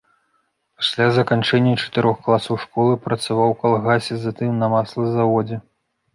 [0.77, 5.63] Пасля заканчэння чатырох класаў школы працаваў у калгасе, затым на маслазаводзе.